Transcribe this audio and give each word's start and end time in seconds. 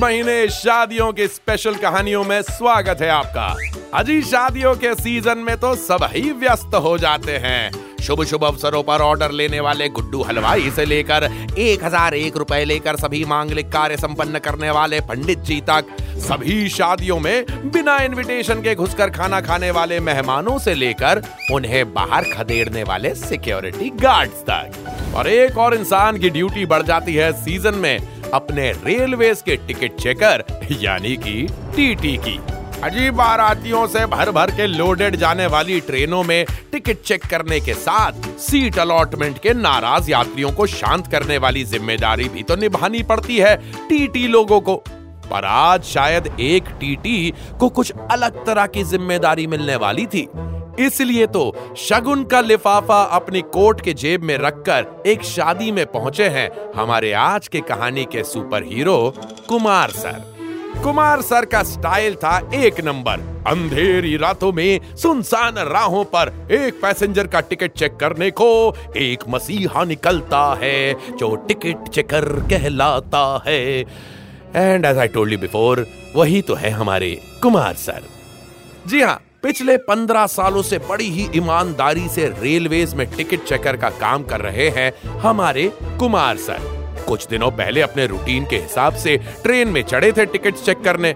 महीने 0.00 0.48
शादियों 0.50 1.12
की 1.12 1.26
स्पेशल 1.28 1.74
कहानियों 1.76 2.24
में 2.24 2.40
स्वागत 2.42 3.00
है 3.00 3.08
आपका। 3.10 3.54
अजी 3.94 4.20
शादियों 4.22 4.74
के 4.74 4.94
सीज़न 4.94 5.38
में 5.38 5.56
तो 5.56 5.74
सब 5.78 6.08
ही 6.12 6.30
व्यस्त 6.32 6.74
हो 6.74 6.96
जाते 6.98 7.36
हैं। 7.38 7.70
शुभ 8.02 8.22
शुभ 8.24 8.44
अवसरों 8.44 8.82
पर 8.82 9.00
ऑर्डर 9.00 9.30
लेने 9.30 9.60
वाले 9.60 9.88
गुड्डू 9.88 10.22
हलवाई 10.22 10.70
से 10.70 10.84
लेकर 10.84 11.24
एक 11.58 11.84
हज़ार 11.84 12.14
एक 12.14 12.36
रुपए 12.36 12.64
लेकर 12.64 12.96
सभी 12.96 13.24
मांगलिक 13.24 13.68
कार्य 13.72 13.96
संपन्न 13.96 14.38
करने 14.38 14.70
वाले 14.70 15.00
पंडित 15.00 15.38
जी 15.40 15.60
तक, 15.60 15.84
सभी 16.20 16.68
शादियों 16.68 17.18
में 17.20 17.70
बिना 17.72 17.96
इनविटेशन 17.98 18.62
के 18.62 18.74
घुसकर 18.74 19.10
खाना 19.10 19.40
खाने 19.40 19.70
वाले 19.70 20.00
मेहमानों 20.00 20.58
से 20.58 20.74
लेकर 20.74 21.22
उन्हें 21.52 21.92
बाहर 21.94 22.24
खदेड़ने 22.32 22.82
वाले 22.82 23.14
सिक्योरिटी 23.16 23.90
गार्ड्स 24.02 24.42
तक। 24.42 25.14
और 25.16 25.28
एक 25.28 25.58
और 25.58 25.74
इंसान 25.74 26.18
की 26.18 26.30
ड्यूटी 26.30 26.66
बढ़ 26.66 26.82
जाती 26.82 27.14
है 27.14 27.32
सीज़न 27.34 27.74
में 27.76 28.13
अपने 28.34 28.70
रेलवे 28.84 29.34
के 29.44 29.56
टिकट 29.58 30.00
चेकर, 30.00 30.44
यानी 30.82 31.16
कि 31.16 31.46
टीटी 31.76 32.16
की। 32.18 32.38
अजीब 32.82 33.14
बारातियों 33.14 33.86
से 33.86 34.04
भर 34.06 34.30
भर 34.30 34.50
के 34.50 34.66
लोडेड 34.66 35.16
जाने 35.16 35.46
वाली 35.46 35.80
ट्रेनों 35.80 36.22
में 36.22 36.44
टिकट 36.72 37.02
चेक 37.02 37.24
करने 37.26 37.60
के 37.60 37.74
साथ 37.74 38.28
सीट 38.40 38.78
अलॉटमेंट 38.78 39.38
के 39.38 39.54
नाराज़ 39.54 40.10
यात्रियों 40.10 40.50
को 40.52 40.66
शांत 40.66 41.06
करने 41.06 41.38
वाली 41.38 41.64
ज़िम्मेदारी 41.64 42.28
भी 42.28 42.42
तो 42.42 42.56
निभानी 42.56 43.02
पड़ती 43.02 43.38
है 43.38 43.56
टीटी 43.88 44.26
लोगों 44.28 44.60
को। 44.60 44.76
पर 45.24 45.44
आज 45.44 45.84
शायद 45.84 46.26
एक 46.40 46.64
टीटी 46.80 47.32
को 47.60 47.68
कुछ 47.68 47.92
अलग 48.10 48.44
तरह 48.46 48.66
की 48.66 48.82
ज़िम्मेदारी 48.84 49.46
मिलने 49.46 49.76
वाली 49.76 50.06
थी। 50.06 50.28
इसलिए 50.80 51.26
तो 51.26 51.74
शगुन 51.78 52.24
का 52.24 52.40
लिफाफा 52.40 53.02
अपनी 53.16 53.40
कोट 53.52 53.80
के 53.80 53.92
जेब 53.94 54.22
में 54.22 54.36
रखकर 54.38 54.86
एक 55.06 55.22
शादी 55.24 55.70
में 55.72 55.84
पहुँचे 55.86 56.28
हैं 56.28 56.50
हमारे 56.76 57.12
आज 57.12 57.48
के 57.48 57.60
कहानी 57.60 58.04
के 58.04 58.24
superhero 58.64 59.14
Kumar 59.48 59.90
sir. 59.90 60.22
Kumar 60.82 61.20
sir 61.22 61.44
का 61.44 61.62
स्टाइल 61.62 62.14
था 62.14 62.38
एक 62.54 62.80
नंबर। 62.84 63.20
अंधेरी 63.46 64.16
रातों 64.16 64.52
में 64.52 64.96
सुनसान 64.96 65.58
राहों 65.68 66.04
पर 66.14 66.32
एक 66.50 66.80
पैसेंजर 66.82 67.26
का 67.26 67.40
टिकट 67.40 67.72
चेक 67.72 67.96
करने 67.96 68.30
को 68.30 68.48
एक 68.96 69.28
मसीहा 69.28 69.84
निकलता 69.84 70.42
है, 70.62 70.94
जो 71.16 71.34
टिकट 71.48 71.88
चेकर 71.88 72.24
कहलाता 72.50 73.42
है। 73.46 73.60
And 74.56 74.84
as 74.84 74.98
I 74.98 75.08
told 75.08 75.32
you 75.32 75.38
before 75.38 75.86
वही 76.16 76.42
तो 76.42 76.54
है 76.54 76.70
हमारे 76.70 77.10
कुमार 77.42 77.74
सर। 77.76 78.02
जी 78.86 79.02
हाँ 79.02 79.20
पिछले 79.44 79.76
पंद्रह 79.76 80.26
सालों 80.26 80.60
से 80.62 80.78
बड़ी 80.78 81.08
ही 81.10 81.26
ईमानदारी 81.36 82.08
से 82.08 82.26
रेलवेज 82.38 82.94
में 82.94 83.06
टिकट 83.16 83.42
चेकर 83.44 83.76
का 83.76 83.90
काम 83.90 84.22
कर 84.22 84.40
रहे 84.40 84.68
हैं 84.68 84.92
हमारे 85.20 85.66
कुमार 85.98 86.36
सर। 86.36 86.60
कुछ 87.08 87.26
दिनों 87.26 87.50
पहले 87.50 87.80
अपने 87.80 88.06
रूटीन 88.06 88.46
के 88.46 88.56
हिसाब 88.56 88.94
से 88.94 89.16
ट्रेन 89.42 89.68
में 89.68 89.82
चढ़े 89.82 90.12
थे 90.12 90.26
टिकट 90.26 90.54
चेक 90.54 90.80
करने। 90.80 91.14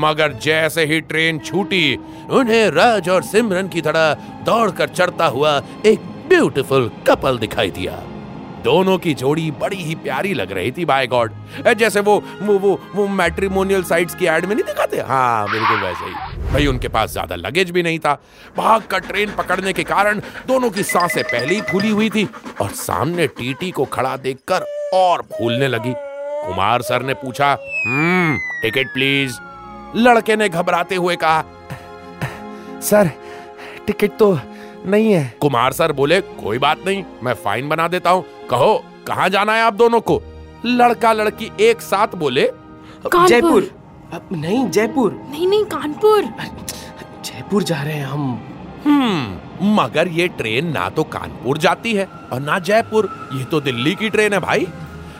मगर 0.00 0.32
जैसे 0.42 0.84
ही 0.84 1.00
ट्रेन 1.00 1.38
छूटी, 1.38 1.98
उन्हें 2.30 2.68
राज 2.70 3.08
और 3.08 3.22
सिमरन 3.22 3.68
की 3.68 3.80
तरह 3.80 4.12
दौड़कर 4.46 4.88
चढ़ता 4.88 5.26
हुआ 5.26 5.60
एक 5.86 6.06
ब्यूटीफुल 6.28 6.90
कपल 7.06 7.38
दिखाई 7.38 7.70
दिया। 7.70 8.02
दोनों 8.66 8.96
की 8.98 9.12
जोड़ी 9.14 9.50
बड़ी 9.60 9.76
ही 9.78 9.94
प्यारी 9.96 10.32
लग 10.34 10.52
रही 10.52 10.70
थी 10.72 10.84
बाय 10.84 11.06
गॉड 11.06 11.32
जैसे 11.78 12.00
वो 12.00 12.22
वो 12.42 12.58
वो, 12.58 12.78
वो 12.94 13.06
मैट्रिमोनियल 13.08 13.82
साइट्स 13.84 14.14
की 14.14 14.26
एड 14.26 14.44
में 14.44 14.54
नहीं 14.54 14.64
दिखाते? 14.64 15.00
हाँ 15.00 15.50
बिल्कुल 15.50 15.80
वैसे 15.80 16.04
ही। 16.04 16.42
भाई 16.46 16.66
उनके 16.66 16.88
पास 16.88 17.10
ज़्यादा 17.12 17.36
लगेज 17.36 17.70
भी 17.70 17.82
नहीं 17.82 17.98
था। 17.98 18.14
भाग 18.56 18.82
कर 18.90 19.00
ट्रेन 19.02 19.34
पकड़ने 19.36 19.72
के 19.72 19.84
कारण 19.84 20.20
दोनों 20.48 20.70
की 20.70 20.82
साँसें 20.84 21.22
पहले 21.24 21.54
ही 21.54 21.60
फूली 21.62 21.90
हुई 21.90 22.10
थी 22.10 22.28
और 22.60 22.70
सामने 22.76 23.26
टीटी 23.38 23.70
को 23.70 23.84
खड़ा 23.86 24.16
देखकर 24.18 24.66
और 24.94 25.22
फूलने 25.32 25.68
लगी। 25.68 25.92
कुमार 26.46 26.82
सर 26.82 27.02
ने 27.02 27.14
पूछा 27.16 27.50
हम्म 27.86 28.38
टिकट 28.62 28.92
प्लीज़ 28.92 29.38
लड़के 29.96 30.36
ने 30.36 30.48
घबराते 30.48 30.94
हुए 30.96 31.16
कहा 31.16 31.44
सर 32.82 33.10
टिकट 33.86 34.16
तो 34.18 34.38
नहीं 34.86 35.12
है। 35.12 35.34
कुमार 35.40 35.72
सर 35.72 35.92
बोले 35.92 36.20
कोई 36.20 36.58
बात 36.58 36.84
नहीं 36.86 37.04
मैं 37.22 37.34
फाइन 37.34 37.68
बना 37.68 37.86
देता 37.88 38.10
हूँ। 38.10 38.24
कहो 38.50 38.74
कहाँ 39.06 39.28
जाना 39.28 39.54
है 39.54 39.62
आप 39.62 39.74
दोनों 39.74 40.00
को? 40.00 40.22
लड़का 40.66 41.12
लड़की 41.12 41.50
एक 41.60 41.80
साथ 41.82 42.14
बोले 42.16 42.50
जयपुर। 43.06 43.70
नहीं 44.32 44.68
जयपुर। 44.70 45.12
नहीं 45.30 45.46
नहीं 45.46 45.64
कानपुर। 45.64 46.24
जयपुर 47.24 47.62
जा 47.62 47.82
रहे 47.82 47.94
हैं 47.94 48.06
हम। 48.06 48.30
हम्म 48.84 49.74
मगर 49.76 50.08
ये 50.08 50.26
ट्रेन 50.28 50.66
ना 50.72 50.88
तो 50.88 51.04
कानपुर 51.04 51.58
जाती 51.58 51.92
है 51.94 52.04
और 52.32 52.40
ना 52.40 52.58
जयपुर। 52.60 53.08
ये 53.34 53.44
तो 53.44 53.60
दिल्ली 53.60 53.94
की 53.94 54.10
ट्रेन 54.10 54.32
है 54.32 54.40
भाई। 54.40 54.66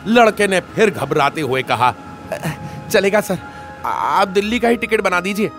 लड़के 0.07 0.47
ने 0.47 0.59
फिर 0.75 0.89
घबराते 0.89 1.41
हुए 1.41 1.63
कहा 1.63 1.93
चलेगा 2.89 3.21
सर 3.21 3.37
आप 3.85 4.27
दिल्ली 4.27 4.59
का 4.59 4.67
ही 4.67 4.77
टिकट 4.77 5.01
बना 5.01 5.19
दीजिए। 5.19 5.49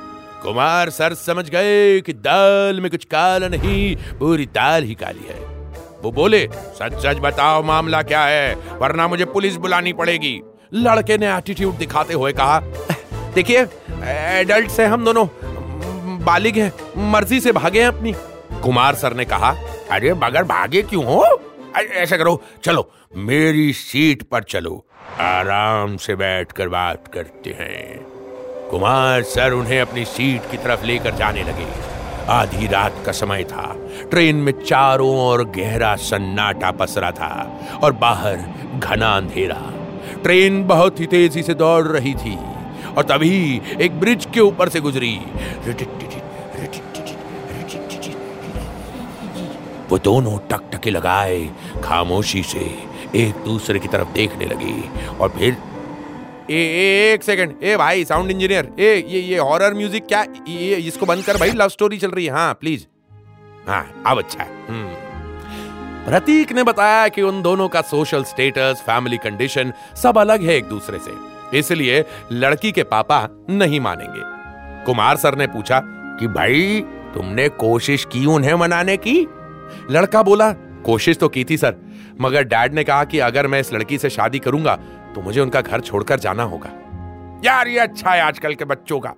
कुमार 0.43 0.91
सर 0.91 1.15
समझ 1.17 1.49
गए 1.51 2.01
कि 2.01 2.13
दाल 2.13 2.81
में 2.81 2.91
कुछ 2.91 3.05
काला 3.05 3.49
नहीं 3.49 3.97
पूरी 4.19 4.47
दाल 4.47 4.85
ही 4.85 4.95
काली 4.95 5.27
है। 5.29 5.58
वो 6.03 6.13
बोले, 6.13 6.49
सच 6.55 7.03
सच 7.03 7.17
बताओ 7.17 7.63
मामला 7.63 8.03
क्या 8.03 8.25
है? 8.25 8.55
वरना 8.55 9.09
मुझे 9.09 9.25
पुलिस 9.25 9.57
बुलानी 9.57 9.93
पड़ेगी. 9.93 10.43
लड़के 10.75 11.19
ने 11.19 11.37
एटीट्यूड 11.37 11.75
दिखाते 11.75 12.15
हुए 12.15 12.33
कहा, 12.33 12.61
देखिए 13.35 13.67
एडल्ट 14.05 14.71
से 14.71 14.85
हम 14.85 15.05
दोनों। 15.05 15.27
बालिग 16.25 16.57
हैं, 16.57 16.73
मर्ज़ी 17.11 17.41
से 17.41 17.53
भागे 17.53 17.81
हैं 17.81 17.89
अपनी. 17.89 18.13
कुमार 18.63 18.95
सर 18.95 19.15
ने 19.15 19.25
कहा, 19.25 19.55
अरे, 19.91 20.15
मगर 20.15 20.45
भागे 20.45 20.83
क्यों 20.83 21.05
हो? 21.05 21.41
ऐसा 21.77 22.17
करो, 22.17 22.43
चलो, 22.65 22.93
मेरी 23.17 23.73
सीट 23.73 24.23
पर 24.23 24.43
चलो। 24.43 24.85
आराम 25.21 25.97
से 25.97 26.15
बैठकर 26.17 26.69
बात 26.69 27.05
करते 27.15 27.51
हैं। 27.51 28.07
कुमार 28.71 29.23
सर 29.23 29.53
उन्हें 29.53 29.81
अपनी 29.81 30.05
सीट 30.05 30.51
की 30.51 30.57
तरफ़ 30.57 30.85
लेकर 30.85 31.11
जाने 31.11 31.43
लगे। 31.43 31.67
आधी 32.29 32.67
रात 32.67 32.88
का 32.99 33.13
समय 33.13 33.45
था। 33.45 33.65
ट्रेन 34.11 34.37
में 34.37 34.53
चारों 34.63 35.11
ओर 35.21 35.45
गहरा 35.57 35.95
सन्नाटा 35.97 36.71
पसरा 36.71 37.11
था 37.11 37.31
और 37.83 37.93
बाहर 37.93 38.37
घना 38.75 39.17
अंधेरा। 39.17 39.61
ट्रेन 40.23 40.67
बहुत 40.67 41.01
ही 41.01 41.07
तेज़ी 41.07 41.43
से 41.43 41.55
दौड़ 41.55 41.87
रही 41.87 42.15
थी 42.15 42.37
और 42.89 43.03
तभी 43.03 43.63
एक 43.81 44.01
ब्रिज 44.01 44.27
के 44.35 44.41
ऊपर 44.41 44.69
से 44.69 44.81
गुजरी। 44.81 45.19
वो 49.91 49.99
दोनों 49.99 50.39
टकटके 50.51 50.91
लगाए, 50.91 51.49
खामोशी 51.85 52.43
से 52.43 52.65
एक 53.17 53.45
दूसरे 53.45 53.79
की 53.79 53.89
तरफ़ 53.89 54.09
देखने 54.13 54.47
लगी 54.47 54.91
और 55.21 55.29
फिर 55.29 55.57
ए, 56.51 57.13
एक 57.15 57.23
सेकंड 57.23 57.63
ए 57.63 57.77
भाई 57.77 58.05
साउंड 58.05 58.31
इंजीनियर 58.31 58.69
ए 58.79 58.95
ये 59.09 59.21
ये 59.21 59.39
हॉरर 59.39 59.75
म्यूज़िक 59.75 60.07
क्या? 60.07 60.25
ये 60.49 60.77
इसको 60.77 61.07
बंद 61.07 61.25
कर 61.25 61.37
भाई 61.37 61.51
लव 61.51 61.69
स्टोरी 61.69 61.99
चल 61.99 62.11
रही 62.11 62.25
है। 62.27 62.33
हाँ 62.33 62.53
प्लीज़ 62.55 62.87
हाँ 63.69 64.03
अब 64.07 64.19
अच्छा 64.19 64.43
है। 64.43 64.67
हम्म। 64.69 65.07
प्रतीक 66.05 66.53
ने 66.53 66.63
बताया 66.63 67.09
कि 67.09 67.23
उन 67.23 67.43
दोनों 67.43 67.69
का 67.69 67.81
सोशल 67.81 68.25
स्टेटस 68.25 68.83
फैमिली 68.87 69.17
कंडीशन 69.17 69.73
सब 70.03 70.19
अलग 70.19 70.43
है 70.43 70.57
एक 70.57 70.65
दूसरे 70.65 70.99
से। 70.99 71.59
इसलिए 71.59 72.05
लड़की 72.33 72.73
के 72.73 72.83
पापा 72.83 73.27
नहीं 73.51 73.81
मानेंगे। 73.81 74.23
कुमार 74.85 75.17
सर 75.17 75.37
ने 75.39 75.47
पूछा 75.47 75.81
कि 76.21 76.27
भाई 76.27 76.81
तुमने 77.15 77.49
कोशिश 77.49 78.05
की 78.05 78.25
उन्हें 78.27 78.55
मनाने 78.55 78.97
की? 78.97 79.21
लड़का 79.91 80.23
बोला 80.23 80.51
कोशिश 80.85 81.17
तो 81.17 81.29
की 81.29 81.45
थी 81.45 81.57
सर। 81.57 81.77
मगर 82.21 82.45
डैड 82.45 82.75
ने 82.75 82.85
कहा 82.85 83.05
कि 83.05 83.19
अगर 83.19 83.47
मैं 83.47 83.61
इस 83.61 83.73
लड़की 83.73 83.99
से 83.99 84.11
शादी 84.11 84.39
करूँगा 84.39 84.79
तो 85.15 85.21
मुझे 85.21 85.41
उनका 85.41 85.61
घर 85.61 85.81
छोड़कर 85.81 86.19
जाना 86.19 86.43
होगा। 86.43 86.71
यार, 87.45 87.69
ये 87.69 87.79
अच्छा 87.79 88.11
है 88.11 88.21
आजकल 88.21 88.55
के 88.55 88.65
बच्चों 88.65 89.01
का। 89.01 89.15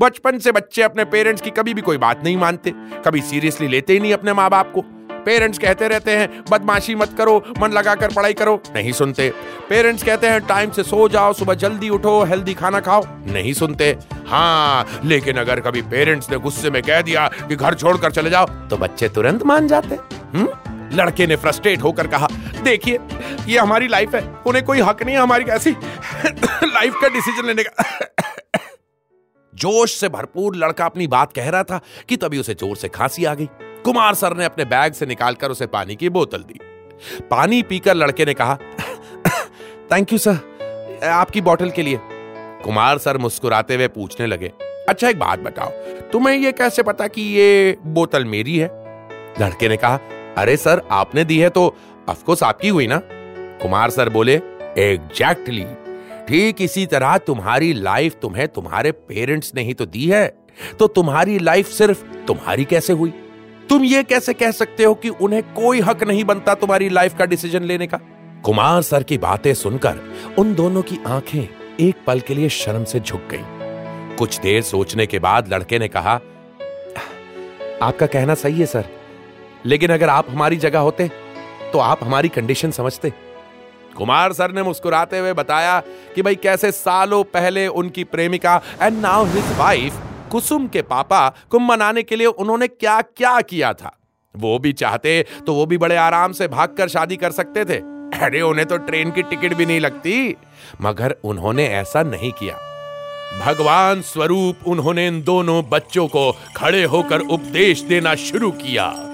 बचपन 0.00 0.38
से 0.38 0.52
बच्चे 0.52 0.82
अपने 0.82 1.04
पेरेंट्स 1.04 1.42
की 1.42 1.50
कभी 1.50 1.74
भी 1.74 1.80
कोई 1.80 1.96
बात 1.96 2.24
नहीं 2.24 2.36
मानते। 2.36 2.72
कभी 3.04 3.20
सीरियसली 3.20 3.68
लेते 3.68 3.92
ही 3.92 4.00
नहीं 4.00 4.12
अपने 4.12 4.32
माँ 4.32 4.50
बाप 4.50 4.72
को। 4.74 4.84
पेरेंट्स 5.24 5.58
कहते 5.58 5.88
रहते 5.88 6.10
हैं, 6.10 6.44
बदमाशी 6.50 6.94
मत 6.94 7.14
करो, 7.18 7.44
मन 7.58 7.70
लगाकर 7.70 8.12
पढ़ाई 8.12 8.32
करो। 8.32 8.62
नहीं 8.74 8.92
सुनते। 8.92 9.32
पेरेंट्स 9.68 10.02
कहते 10.02 10.26
हैं, 10.26 10.40
टाइम 10.40 10.70
से 10.70 10.82
सो 10.82 11.08
जाओ, 11.08 11.32
सुबह 11.32 11.54
जल्दी 11.54 11.88
उठो, 11.88 12.22
हेल्दी 12.24 12.54
खाना 12.54 12.80
खाओ। 12.80 13.04
नहीं 13.06 13.52
सुनते। 13.52 13.96
हाँ 14.28 14.86
लेकिन 15.04 15.36
अगर 15.36 15.60
कभी 15.60 15.82
पेरेंट्स 15.82 16.30
ने 16.30 16.36
गुस्से 16.36 16.70
में 16.70 16.82
कह 16.82 17.00
दिया 17.00 17.28
कि 17.48 17.56
घर 17.56 17.74
छोड़कर 17.74 18.10
चले 18.10 18.30
जाओ 18.30 18.46
तो 18.46 18.76
बच्चे 18.76 19.08
तुरंत 19.08 19.42
मान 19.42 19.68
जाते। 19.68 19.98
हम्म? 20.34 20.48
लड़के 20.92 21.26
ने 21.26 21.36
फ्रस्ट्रेट 21.36 21.82
होकर 21.82 22.06
कहा, 22.06 22.28
देखिए 22.62 22.98
ये 23.46 23.58
हमारी 23.58 23.88
लाइफ 23.88 24.14
है। 24.14 24.22
उन्हें 24.46 24.64
कोई 24.64 24.80
हक 24.80 25.02
नहीं 25.02 25.14
है 25.16 25.22
हमारी 25.22 25.44
ऐसी 25.46 25.70
लाइफ 25.70 26.94
का 27.02 27.08
डिसीज़न 27.08 27.46
लेने 27.46 27.62
का। 27.62 27.84
जोश 29.54 29.94
से 29.94 30.08
भरपूर 30.08 30.56
लड़का 30.56 30.84
अपनी 30.84 31.06
बात 31.08 31.32
कह 31.32 31.48
रहा 31.50 31.62
था 31.62 31.80
कि 32.08 32.16
तभी 32.16 32.38
उसे 32.38 32.54
ज़ोर 32.54 32.76
से 32.76 32.88
खांसी 32.90 33.24
आ 33.24 33.34
गई। 33.34 33.48
कुमार 33.84 34.14
सर 34.14 34.36
ने 34.36 34.44
अपने 34.44 34.64
बैग 34.66 34.92
से 34.92 35.06
निकालकर 35.06 35.50
उसे 35.50 35.66
पानी 35.68 35.96
की 35.96 36.08
बोतल 36.10 36.42
दी। 36.42 36.58
पानी 37.30 37.62
पीकर 37.62 37.94
लड़के 37.94 38.24
ने 38.24 38.34
कहा 38.34 38.56
थैंक 39.92 40.12
यू 40.12 40.18
सर 40.18 41.00
आपकी 41.04 41.40
बोतल 41.40 41.70
के 41.70 41.82
लिए. 41.82 41.98
कुमार 42.64 42.98
सर 42.98 43.18
मुस्कुराते 43.18 43.74
हुए 43.74 43.88
पूछने 43.90 44.26
लगे 44.26 44.52
अच्छा 44.88 45.08
एक 45.08 45.18
बात 45.18 45.38
बताओ, 45.38 45.70
तुम्हें 46.12 46.34
ये 46.34 46.52
कैसे 46.52 46.82
पता 46.82 47.06
कि 47.08 47.22
ये 47.22 47.76
बोतल 47.86 48.24
मेरी 48.26 48.56
है? 48.58 48.68
लड़के 49.40 49.68
ने 49.68 49.76
कहा, 49.76 49.98
अरे 50.38 50.56
सर, 50.56 50.82
आपने 50.90 51.24
दी 51.24 51.38
है 51.38 51.48
तो 51.50 51.66
अफकोर्स 52.08 52.42
आपकी 52.42 52.68
हुई 52.68 52.86
ना? 52.86 52.96
कुमार 53.62 53.90
सर 53.90 54.08
बोले 54.08 54.34
एग्जैक्टली 54.78 55.64
ठीक 56.28 56.60
इसी 56.62 56.84
तरह 56.86 57.16
तुम्हारी 57.18 57.72
लाइफ 57.72 58.14
तुम्हें 58.22 58.46
तुम्हारे 58.48 58.92
पेरेंट्स 58.92 59.52
ने 59.54 59.62
ही 59.62 59.74
तो 59.74 59.86
दी 59.86 60.06
है। 60.06 60.26
तो 60.78 60.86
तुम्हारी 60.88 61.38
लाइफ 61.38 61.68
सिर्फ़ 61.68 62.02
तुम्हारी 62.26 62.64
कैसे 62.64 62.92
हुई? 62.92 63.12
तुम 63.68 63.84
ये 63.84 64.02
कैसे 64.02 64.32
कह 64.34 64.50
सकते 64.50 64.84
हो 64.84 64.94
कि 64.94 65.08
उन्हें 65.08 65.42
कोई 65.54 65.80
हक 65.80 66.02
नहीं 66.04 66.24
बनता 66.24 66.54
तुम्हारी 66.54 66.88
लाइफ 66.88 67.16
का 67.18 67.24
डिसीज़न 67.24 67.62
लेने 67.62 67.86
का? 67.86 67.98
कुमार 68.44 68.82
सर 68.82 69.02
की 69.02 69.18
बातें 69.18 69.52
सुनकर 69.54 69.98
उन 70.38 70.54
दोनों 70.54 70.82
की 70.82 70.98
आँखें 71.06 71.42
एक 71.80 72.04
पल 72.06 72.20
के 72.20 72.34
लिए 72.34 72.48
शर्म 72.48 72.84
से 72.84 73.00
झुक 73.00 73.28
गईं। 73.30 74.16
कुछ 74.16 74.38
देर 74.40 74.62
सोचने 74.64 75.06
के 75.06 75.18
बाद 75.18 75.52
लड़के 75.52 75.78
ने 75.78 75.88
कहा, 75.88 76.20
आपका 77.82 78.06
कहना 78.06 78.34
सही 78.36 78.60
है, 78.60 78.66
सर। 78.66 78.84
लेकिन 79.66 79.90
अगर 79.90 80.08
आप 80.08 80.30
हमारी 80.30 80.56
जगह 80.58 80.78
होते 80.80 81.10
तो 81.72 81.78
आप 81.80 82.02
हमारी 82.04 82.28
कंडीशन 82.28 82.70
समझते। 82.70 83.12
कुमार 83.96 84.32
सर 84.32 84.52
ने 84.52 84.62
मुस्कुराते 84.62 85.18
हुए 85.18 85.32
बताया 85.32 85.80
कि 86.14 86.22
भाई 86.22 86.34
कैसे 86.34 86.72
सालों 86.72 87.24
पहले 87.24 87.66
उनकी 87.66 88.04
प्रेमिका 88.04 88.62
and 88.82 89.00
now 89.00 89.24
his 89.24 89.58
wife 89.58 89.94
Kusum 90.30 90.66
के 90.66 90.82
पापा, 90.82 91.34
को 91.50 91.58
मनाने 91.58 92.02
के 92.02 92.16
लिए 92.16 92.26
उन्होंने 92.26 92.68
क्या 92.68 93.00
क्या 93.00 93.40
किया 93.40 93.72
था। 93.72 93.98
वो 94.36 94.58
भी 94.58 94.72
चाहते 94.72 95.26
तो 95.46 95.54
वो 95.54 95.66
भी 95.66 95.78
बड़े 95.78 95.96
आराम 95.96 96.32
से 96.32 96.48
भागकर 96.48 96.88
शादी 96.88 97.16
कर 97.16 97.30
सकते 97.30 97.64
थे। 97.64 97.78
अरे, 98.20 98.40
उन्हें 98.40 98.66
तो 98.66 98.76
ट्रेन 98.76 99.10
की 99.10 99.22
टिकट 99.22 99.54
भी 99.54 99.66
नहीं 99.66 99.80
लगती। 99.80 100.36
मगर 100.80 101.16
उन्होंने 101.24 101.66
ऐसा 101.66 102.02
नहीं 102.02 102.32
किया। 102.32 102.54
भगवान 103.46 104.02
स्वरूप 104.02 104.58
उन्होंने 104.66 105.06
इन 105.06 105.22
दोनों 105.22 105.62
बच्चों 105.68 106.06
को 106.08 106.32
खड़े 106.56 106.84
होकर 106.84 107.20
उपदेश 107.20 107.80
देना 107.80 108.14
शुरू 108.14 108.50
किया। 108.50 109.11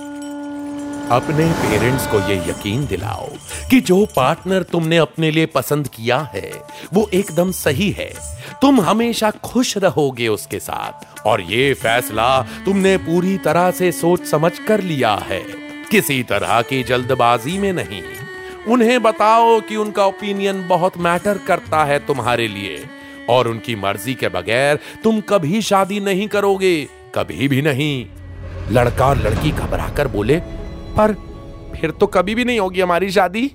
अपने 1.11 1.53
पेरेंट्स 1.53 2.07
को 2.07 2.19
ये 2.19 2.37
यकीन 2.37 2.87
दिलाओ 2.87 3.29
कि 3.71 3.81
जो 3.81 4.07
पार्टनर 4.17 4.63
तुमने 4.63 4.97
अपने 4.97 5.31
लिए 5.31 5.47
पसंद 5.47 5.89
किया 5.89 6.31
है, 6.35 6.53
वो 6.93 7.11
एकदम 7.15 7.53
सही 7.53 7.91
है। 7.91 8.15
तुम 8.63 8.81
हमेशा 8.81 9.31
खुश 9.31 9.79
रहोगे 9.79 10.29
उसके 10.29 10.59
साथ। 10.59 11.23
और 11.27 11.41
ये 11.41 11.75
फैसला 11.75 12.43
तुमने 12.43 12.97
पूरी 12.97 13.39
तरह 13.39 13.71
से 13.71 13.93
सोच 13.93 14.25
समझ 14.25 14.59
कर 14.59 14.81
लिया 14.81 15.15
है। 15.15 15.45
किसी 15.91 16.23
तरह 16.23 16.63
की 16.63 16.83
जल्दबाजी 16.83 17.59
में 17.59 17.73
नहीं। 17.73 18.03
उन्हें 18.69 19.03
बताओ 19.03 19.61
कि 19.61 19.77
उनका 19.77 20.05
ओपिनियन 20.05 20.69
बहुत 20.69 20.99
मैटर 20.99 21.39
करता 21.39 21.85
है 21.85 22.07
तुम्हारे 22.07 22.49
लिए। 22.49 22.87
और 23.29 23.49
उनकी 23.49 23.77
मर्ज़ी 23.77 24.15
के 24.15 24.29
बगैर 24.29 24.79
तुम 25.05 25.21
कभी 25.21 25.63
शादी 25.63 26.01
नहीं 26.01 26.29
करोगे। 26.29 26.89
कभी 27.15 27.49
भी 27.49 27.63
नहीं। 27.63 28.07
लड़का 28.71 29.07
और 29.07 29.19
लड़की 29.19 29.51
घबराकर 29.51 30.09
बोले 30.09 30.43
पर, 30.99 31.13
फिर 31.75 31.91
तो 31.91 32.07
कभी 32.09 32.35
भी 32.35 32.45
नहीं 32.45 32.61
होगी 32.61 32.81
हमारी 32.81 33.11
शादी। 33.11 33.47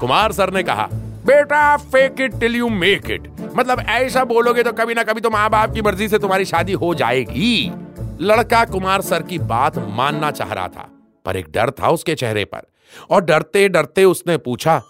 कुमार 0.00 0.32
सर 0.32 0.52
ने 0.54 0.62
कहा, 0.62 0.88
बेटा 1.26 1.76
fake 1.76 2.20
it 2.20 2.38
till 2.40 2.56
you 2.56 2.68
make 2.70 3.10
it 3.10 3.28
मतलब 3.56 3.80
ऐसा 3.80 4.24
बोलोगे 4.24 4.62
तो 4.62 4.72
कभी 4.72 4.94
ना 4.94 5.02
कभी 5.02 5.20
तो 5.20 5.30
माँ 5.30 5.48
बाप 5.50 5.74
की 5.74 5.82
मर्ज़ी 5.82 6.08
से 6.08 6.18
तुम्हारी 6.18 6.44
शादी 6.44 6.72
हो 6.74 6.94
जाएगी। 6.94 7.72
लड़का 8.20 8.64
कुमार 8.64 9.00
सर 9.02 9.22
की 9.22 9.38
बात 9.38 9.78
मानना 9.90 10.30
चाह 10.30 10.52
रहा 10.52 10.68
था, 10.68 10.88
पर 11.26 11.36
एक 11.36 11.50
डर 11.50 11.70
था 11.72 11.88
उसके 11.90 12.14
चेहरे 12.14 12.44
पर। 12.44 12.66
और 13.10 13.24
डरते 13.24 13.68
डरते 13.68 14.04
उसने 14.06 14.36
पूछा, 14.38 14.80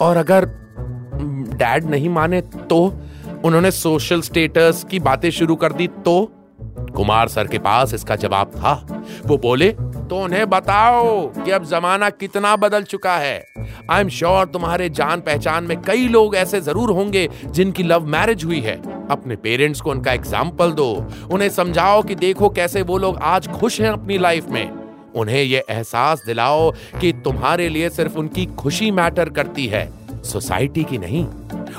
और 0.00 0.16
अगर 0.16 0.44
डैड 1.54 1.84
नहीं 1.86 2.08
माने 2.08 2.40
तो? 2.40 2.84
उन्होंने 3.44 3.70
सोशल 3.70 4.20
स्टेटस 4.22 4.84
की 4.90 4.98
बातें 5.00 5.30
शुरू 5.30 5.56
कर 5.56 5.72
दी 5.72 5.86
तो? 6.04 6.32
कुमार 6.94 7.28
सर 7.28 7.46
के 7.46 7.58
पास 7.58 7.94
इसका 7.94 8.16
जवाब 8.16 8.50
था, 8.50 8.72
वो 9.26 9.36
बोले 9.38 9.68
तो 10.10 10.18
उन्हें 10.18 10.48
बताओ 10.50 11.26
कि 11.34 11.50
अब 11.50 11.64
जमाना 11.64 12.08
कितना 12.10 12.54
बदल 12.56 12.82
चुका 12.82 13.16
है। 13.16 13.46
आई 13.90 14.00
एम 14.00 14.08
श्योर 14.08 14.46
तुम्हारे 14.46 14.88
जान 14.90 15.20
पहचान 15.20 15.64
में 15.64 15.80
कई 15.82 16.08
लोग 16.08 16.34
ऐसे 16.36 16.60
ज़रूर 16.60 16.90
होंगे 16.90 17.28
जिनकी 17.44 17.82
लव 17.82 18.06
मैरिज 18.06 18.44
हुई 18.44 18.60
है। 18.60 18.74
अपने 19.10 19.36
पेरेंट्स 19.36 19.80
को 19.80 19.90
उनका 19.90 20.12
एग्ज़ाम्पल 20.12 20.72
दो। 20.72 20.90
उन्हें 21.32 21.48
समझाओ 21.48 22.02
कि 22.02 22.14
देखो 22.14 22.48
कैसे 22.50 22.82
वो 22.82 22.98
लोग 22.98 23.18
आज 23.24 23.48
खुश 23.50 23.80
हैं 23.80 23.90
अपनी 23.90 24.18
लाइफ 24.18 24.48
में। 24.48 24.70
उन्हें 25.16 25.42
यह 25.42 25.62
एहसास 25.70 26.22
दिलाओ 26.26 26.70
कि 27.00 27.12
तुम्हारे 27.24 27.68
लिए 27.68 27.90
सिर्फ़ 27.90 28.18
उनकी 28.18 28.46
खुशी 28.58 28.90
मैटर 28.90 29.28
करती 29.28 29.66
है। 29.66 29.88
सोसाइटी 30.24 30.84
की 30.84 30.98
नहीं। 30.98 31.24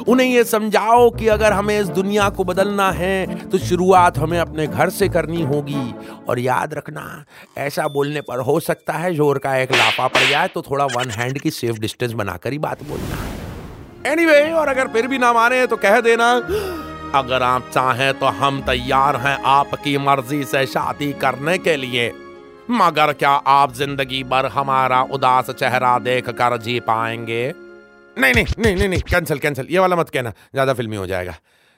उन्हें 0.08 0.28
यह 0.28 0.44
समझाओ 0.44 1.10
कि 1.10 1.28
अगर 1.28 1.54
हमें 1.54 1.80
इस 1.80 1.88
दुनिया 1.90 2.30
को 2.30 2.44
बदलना 2.44 2.92
है 2.92 3.50
तो 3.50 3.58
शुरुआत 3.60 4.18
हमें 4.18 4.38
अपने 4.40 4.68
घर 4.68 4.90
से 4.90 5.10
करनी 5.10 5.42
होगी। 5.44 5.94
और 6.30 6.40
याद 6.40 6.74
रखना 6.74 7.04
ऐसा 7.58 7.88
बोलने 7.88 8.22
पर 8.22 8.40
हो 8.40 8.60
सकता 8.60 8.94
है 8.94 9.14
ज़ोर 9.16 9.38
का 9.38 9.56
एक 9.58 9.72
लाफा 9.72 10.08
पड़ 10.08 10.30
जाए 10.30 10.48
तो 10.48 10.62
थोड़ा 10.62 10.86
वन 10.88 11.10
हैंड 11.10 11.40
की 11.40 11.52
सेफ़ 11.52 11.80
डिस्टेंस 11.80 12.12
बनाकर 12.14 12.52
ही 12.52 12.60
बात 12.60 12.84
बोलना। 12.84 14.12
एनीवे 14.12 14.34
anyway, 14.34 14.58
और 14.58 14.68
अगर 14.68 14.88
फिर 14.88 15.08
भी 15.08 15.18
ना 15.18 15.34
माने 15.34 15.66
तो 15.68 15.78
कह 15.78 16.00
देना 16.02 16.32
अगर 17.16 17.44
आप 17.44 17.70
चाहें 17.74 18.14
तो 18.20 18.26
हम 18.36 18.62
तैयार 18.62 19.16
हैं 19.16 19.38
आपकी 19.48 19.98
मर्ज़ी 19.98 20.44
से 20.44 20.66
शादी 20.66 21.12
करने 21.14 21.58
के 21.58 21.76
लिए। 21.76 22.12
मगर 22.72 23.12
क्या 23.14 23.30
आप 23.30 23.74
ज़िंदगी 23.74 24.24
भर 24.24 24.46
हमारा 24.46 25.02
उदास 25.14 25.50
चेहरा 25.52 25.98
देख 26.00 26.30
कर 26.32 26.58
जी 26.58 26.80
पाएँगे? 26.80 27.44
नहीं 28.18 28.34
नहीं 28.34 28.76
नहीं 28.76 28.88
नहीं 28.90 29.02
कैंसिल 29.02 29.40
कैंसिल 29.40 29.68
ये 29.72 29.80
वाला 29.80 29.96
मत 29.96 30.10
कहना, 30.10 30.30
ज़्यादा 30.54 30.74
फिल्मी 30.74 30.96
हो 30.96 31.06
जाएगा. 31.08 31.36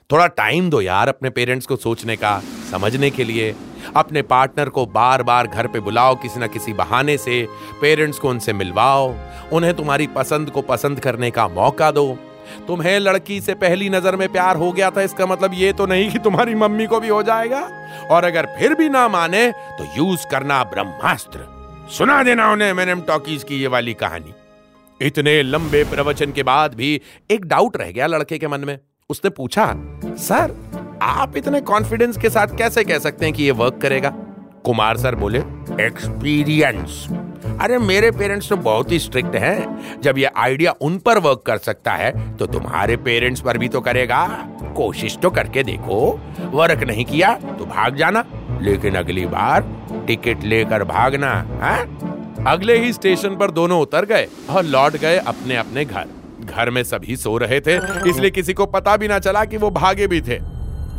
थोड़ा 0.10 0.26
टाइम 0.30 0.70
दो 0.70 0.82
यार 0.82 1.10
अपने 1.10 1.30
पेरेंट्स 1.30 1.66
को 1.66 1.76
सोचने 1.76 2.16
का, 2.16 2.40
समझने 2.72 3.10
के 3.10 3.24
लिए. 3.24 3.54
अपने 3.96 4.22
पार्टनर 4.24 4.70
को 4.70 4.86
बार 4.88 5.24
बार 5.24 5.48
घर 5.48 5.68
पे 5.68 5.80
बुलाओ 5.80 6.16
किसी 6.16 6.40
ना 6.40 6.48
किसी 6.48 6.74
बहाने 6.74 7.18
से. 7.18 7.46
पेरेंट्स 7.82 8.20
को 8.20 8.30
उनसे 8.30 8.54
मिलवाओ. 8.54 9.14
उन्हें 9.54 9.74
तुम्हारी 9.74 10.08
पसंद 10.10 10.50
को 10.50 10.62
पसंद 10.64 11.00
करने 11.00 11.32
का 11.32 11.48
मौका 11.50 11.92
दो. 11.92 12.06
तुम्हें 12.68 13.00
लड़की 13.00 13.40
से 13.42 13.54
पहली 13.56 13.90
नज़र 13.90 14.16
में 14.16 14.28
प्यार 14.32 14.58
हो 14.58 14.72
गया 14.72 14.90
था, 14.92 15.02
इसका 15.02 15.25
मतलब 15.25 15.54
ये 15.54 15.74
तो 15.74 15.86
नहीं 15.86 16.10
कि 16.12 16.20
तुम्हारी 16.20 16.56
मम्मी 16.56 16.88
को 16.88 17.00
भी 17.00 17.08
हो 17.08 17.24
जाएगा. 17.24 17.62
और 18.12 18.24
अगर 18.24 18.46
फिर 18.60 18.75
भी 18.75 18.90
ना 18.90 19.08
माने 19.08 19.50
तो 19.78 19.88
यूज़ 19.98 20.28
करना 20.32 20.63
ब्रह्मास्त्र. 20.66 21.48
सुना 21.98 22.22
देना 22.24 22.52
उन्हें 22.52 22.74
मैंने 22.74 22.96
टॉकीज 23.08 23.44
की 23.44 23.62
ये 23.62 23.68
वाली 23.68 23.94
कहानी. 23.96 24.34
इतने 25.03 25.41
लंबे 25.43 25.83
प्रवचन 25.83 26.31
के 26.31 26.43
बाद 26.43 26.74
भी 26.74 27.01
एक 27.31 27.45
डाउट 27.45 27.77
रह 27.77 27.91
गया 27.91 28.07
लड़के 28.07 28.38
के 28.38 28.48
मन 28.48 28.60
में। 28.60 28.77
उसने 29.10 29.29
पूछा, 29.29 29.65
सर, 30.05 30.55
आप 31.01 31.38
इतने 31.38 31.62
कॉन्फिडेंस 31.62 32.17
के 32.17 32.29
साथ 32.29 32.57
कैसे 32.57 32.83
कह 32.83 33.00
सकते 33.00 33.25
हैं 33.25 33.33
कि 33.33 33.43
ये 33.43 33.51
वर्क 33.51 33.79
करेगा? 33.81 34.10
कुमार 34.65 34.98
सर 34.98 35.15
बोले 35.15 35.39
एक्सपीरियंस 35.81 37.07
अरे, 37.62 37.77
मेरे 37.77 38.10
पेरेंट्स 38.12 38.50
तो 38.50 38.55
बहुत 38.57 38.91
ही 38.91 39.00
स्ट्रिक्ट 39.00 39.36
हैं। 39.36 40.01
जब 40.01 40.17
ये 40.17 40.29
आइडिया 40.38 40.72
उन 40.81 40.98
पर 40.98 41.17
वर्क 41.17 41.43
कर 41.45 41.57
सकता 41.57 41.93
है 41.93 42.36
तो 42.38 42.45
तुम्हारे 42.45 42.95
पेरेंट्स 42.98 43.41
पर 43.41 43.57
भी 43.57 43.67
तो 43.67 43.81
करेगा। 43.81 44.25
कोशिश 44.77 45.17
तो 45.17 45.29
करके 45.29 45.63
देखो। 45.63 46.19
वर्क 46.51 46.83
नहीं 46.83 47.05
किया 47.05 47.33
तो 47.36 47.65
भाग 47.65 47.95
जाना। 47.95 48.25
लेकिन 48.62 48.95
अगली 48.95 49.25
बार 49.25 49.62
टिकट 50.07 50.43
लेकर 50.43 50.83
भागना 50.83 51.33
है 51.33 51.60
हाँ? 51.60 52.12
अगले 52.48 52.78
ही 52.78 52.92
स्टेशन 52.94 53.36
पर 53.36 53.52
दोनों 53.52 53.80
उतर 53.82 54.06
गए 54.06 54.28
और 54.50 54.64
लौट 54.66 54.96
गए 54.98 55.18
अपने 55.18 55.56
अपने 55.56 55.86
घर। 55.86 56.08
घर 56.46 56.70
में 56.70 56.84
सभी 56.84 57.16
सो 57.18 57.38
रहे 57.38 57.60
थे, 57.62 57.76
इसलिए 58.10 58.32
किसी 58.32 58.54
को 58.54 58.66
पता 58.68 58.96
भी 58.98 59.08
ना 59.08 59.20
चला 59.20 59.44
कि 59.46 59.58
वो 59.58 59.70
भागे 59.72 60.08
भी 60.08 60.22
थे। 60.22 60.40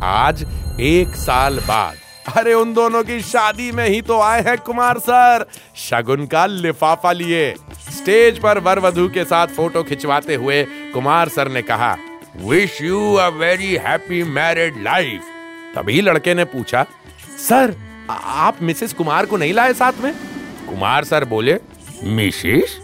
आज 0.03 0.45
एक 0.81 1.15
साल 1.17 1.59
बाद, 1.59 1.95
अरे 2.37 2.53
उन 2.53 2.73
दोनों 2.73 3.03
की 3.03 3.19
शादी 3.23 3.71
में 3.71 3.87
ही 3.87 4.01
तो 4.01 4.19
आए 4.21 4.41
हैं 4.43 4.57
कुमार 4.59 4.99
सर। 4.99 5.45
शगुन 5.79 6.25
का 6.25 6.45
लिफाफा 6.45 7.11
लिए, 7.13 7.53
स्टेज 7.91 8.39
पर 8.39 8.59
वर 8.59 8.79
वधु 8.79 9.07
के 9.09 9.23
साथ 9.25 9.47
फ़ोटो 9.55 9.83
खिंचवाते 9.83 10.35
हुए 10.35 10.63
कुमार 10.93 11.29
सर 11.29 11.51
ने 11.51 11.61
कहा 11.63 11.95
wish 12.39 12.81
you 12.81 13.13
a 13.13 13.27
very 13.37 13.75
happy 13.77 14.23
married 14.31 14.83
life 14.83 15.31
तभी 15.75 16.01
लड़के 16.01 16.33
ने 16.33 16.45
पूछा, 16.45 16.85
सर 17.39 17.75
आप 18.09 18.61
मिसेस 18.61 18.93
कुमार 18.93 19.25
को 19.25 19.37
नहीं 19.37 19.53
लाए 19.53 19.73
साथ 19.75 20.03
में? 20.03 20.13
कुमार 20.69 21.03
सर 21.03 21.25
बोले, 21.25 21.57
मिसेस? 22.03 22.77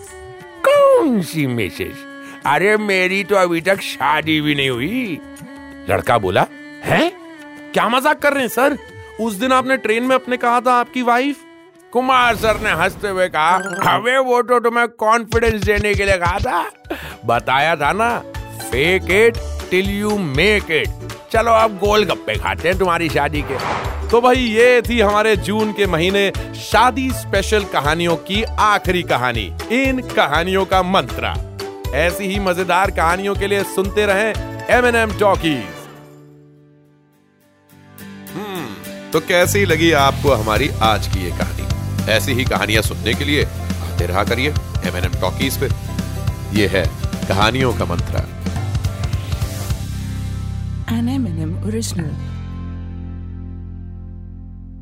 कौन 0.67 1.21
सी 1.21 1.45
मिसेस? 1.47 2.05
अरे 2.45 2.75
मेरी 2.77 3.23
तो 3.23 3.35
अभी 3.35 3.61
तक 3.61 3.81
शादी 3.81 4.39
भी 4.41 4.55
नहीं 4.55 4.69
हुई। 4.69 5.19
लड़का 5.89 6.17
बोला, 6.17 6.45
है? 6.83 7.11
क्या 7.73 7.88
मज़ाक 7.89 8.19
कर 8.19 8.33
रहे 8.33 8.41
हैं, 8.41 8.50
सर? 8.50 8.77
उस 9.19 9.33
दिन 9.33 9.51
आपने 9.51 9.77
ट्रेन 9.77 10.03
में 10.03 10.15
अपने 10.15 10.38
कहा 10.38 10.59
था 10.61 10.73
आपकी 10.73 11.01
वाइफ 11.01 11.43
कुमार 11.93 12.35
सर 12.35 12.59
ने 12.59 12.71
हँसते 12.71 13.07
हुए 13.07 13.27
कहा, 13.27 13.55
हमें 13.83 14.17
वो 14.17 14.41
तो 14.41 14.59
तुम्हें 14.59 14.88
कॉन्फिडेंस 14.88 15.61
देने 15.61 15.93
के 15.93 16.05
लिए 16.05 16.17
कहा 16.17 16.38
था। 16.39 16.97
बताया 17.25 17.75
था 17.75 17.91
ना 17.93 18.17
fake 18.61 19.11
it 19.11 19.38
till 19.71 19.89
you 19.89 20.17
make 20.17 20.71
it 20.71 20.89
चलो 21.33 21.51
अब 21.51 21.77
गोल 21.77 22.03
गप्पे 22.05 22.35
खाते 22.35 22.69
हैं 22.69 22.77
तुम्हारी 22.79 23.09
शादी 23.09 23.41
के। 23.41 23.57
तो 24.12 24.20
भाई 24.22 24.36
ये 24.36 24.82
थी 24.82 25.00
हमारे 25.00 25.36
जून 25.38 25.72
के 25.74 25.86
महीने 25.88 26.22
शादी 26.62 27.10
स्पेशल 27.12 27.63
कहानियों 27.63 28.15
की 28.27 28.41
आखिरी 28.44 29.03
कहानी 29.03 29.44
इन 29.72 30.01
कहानियों 30.08 30.65
का 30.65 30.82
मंत्रा। 30.84 31.34
ऐसी 31.98 32.24
ही 32.24 32.39
मज़ेदार 32.39 32.91
कहानियों 32.91 33.36
के 33.36 33.48
लिए 33.48 33.63
सुनते 33.75 34.06
रहें 34.06 34.65
एम 34.70 34.86
एन 34.86 34.96
एम 34.96 35.18
टॉकीज 35.20 35.80
तो 39.13 39.20
कैसी 39.20 39.63
लगी 39.65 39.91
आपको 39.91 40.34
हमारी 40.34 40.70
आज 40.82 41.08
की 41.08 41.24
ये 41.24 41.32
कहानी? 41.38 42.12
ऐसी 42.12 42.34
ही 42.34 42.46
कहानियाँ 42.46 42.82
सुनने 42.84 43.13
के 43.13 43.25
लिए 43.25 43.44
आते 43.44 44.08
रहा 44.08 44.24
करिए 44.24 44.50
एम 44.88 44.98
एन 44.98 45.03
एम 45.06 45.20
टॉकीज 45.22 45.58
पे। 45.58 45.70
ये 46.60 46.68
है 46.68 46.86
कहानियों 47.27 47.74
का 47.74 47.86
मंत्रा। 47.86 48.25
An 50.98 51.10
M&M 51.10 51.51
original. 51.70 52.30